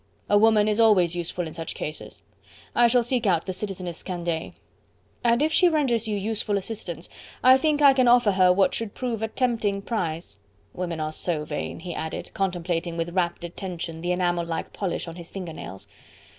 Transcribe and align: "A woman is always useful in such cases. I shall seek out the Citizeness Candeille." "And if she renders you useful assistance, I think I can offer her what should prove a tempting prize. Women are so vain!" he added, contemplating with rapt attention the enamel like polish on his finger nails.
"A 0.31 0.35
woman 0.35 0.67
is 0.67 0.79
always 0.79 1.15
useful 1.15 1.45
in 1.45 1.53
such 1.53 1.75
cases. 1.75 2.17
I 2.73 2.87
shall 2.87 3.03
seek 3.03 3.27
out 3.27 3.45
the 3.45 3.53
Citizeness 3.53 4.01
Candeille." 4.01 4.53
"And 5.23 5.43
if 5.43 5.53
she 5.53 5.69
renders 5.69 6.07
you 6.07 6.17
useful 6.17 6.57
assistance, 6.57 7.07
I 7.43 7.55
think 7.59 7.83
I 7.83 7.93
can 7.93 8.07
offer 8.07 8.31
her 8.31 8.51
what 8.51 8.73
should 8.73 8.95
prove 8.95 9.21
a 9.21 9.27
tempting 9.27 9.83
prize. 9.83 10.37
Women 10.73 10.99
are 10.99 11.11
so 11.11 11.45
vain!" 11.45 11.81
he 11.81 11.93
added, 11.93 12.31
contemplating 12.33 12.97
with 12.97 13.09
rapt 13.09 13.43
attention 13.43 14.01
the 14.01 14.11
enamel 14.11 14.43
like 14.43 14.73
polish 14.73 15.07
on 15.07 15.17
his 15.17 15.29
finger 15.29 15.53
nails. 15.53 15.85